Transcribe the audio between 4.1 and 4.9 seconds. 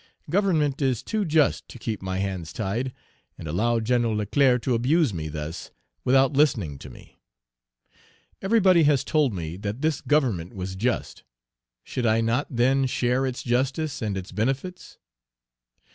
Leclerc to